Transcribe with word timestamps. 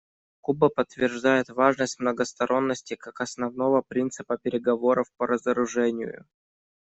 Куба 0.41 0.69
подтверждает 0.69 1.49
важность 1.49 1.99
многосторонности 1.99 2.95
как 2.95 3.21
основного 3.21 3.83
принципа 3.83 4.35
переговоров 4.39 5.11
по 5.15 5.27
разоружению. 5.27 6.25